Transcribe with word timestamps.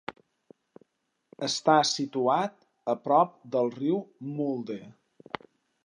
Està 1.47 1.75
situat 1.91 2.57
a 2.95 2.97
prop 3.05 3.39
del 3.57 3.71
riu 3.79 4.01
Mulde. 4.33 4.81